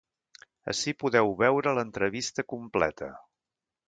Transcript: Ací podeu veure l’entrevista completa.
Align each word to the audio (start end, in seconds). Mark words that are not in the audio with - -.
Ací 0.71 0.93
podeu 1.03 1.29
veure 1.41 1.73
l’entrevista 1.79 2.47
completa. 2.55 3.11